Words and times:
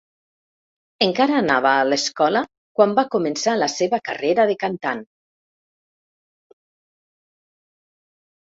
Encara 1.07 1.35
anava 1.41 1.73
a 1.81 1.83
l'escola 1.89 2.41
quan 2.79 2.95
va 3.01 3.05
començar 3.17 3.55
la 3.59 3.67
seva 3.75 3.99
carrera 4.09 4.49
de 4.53 4.57
cantant. 4.65 5.05